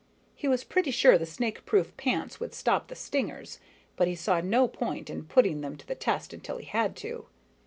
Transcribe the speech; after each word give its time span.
He 0.35 0.47
was 0.47 0.63
pretty 0.63 0.89
sure 0.89 1.15
the 1.19 1.27
snakeproof 1.27 1.95
pants 1.95 2.39
would 2.39 2.55
stop 2.55 2.87
the 2.87 2.95
stingers, 2.95 3.59
but 3.95 4.07
he 4.07 4.15
saw 4.15 4.41
no 4.41 4.67
point 4.67 5.11
in 5.11 5.25
putting 5.25 5.61
them 5.61 5.75
to 5.77 5.85
the 5.85 5.93
test 5.93 6.33
until 6.33 6.57
he 6.57 6.65
had 6.65 6.95
to. 6.95 7.27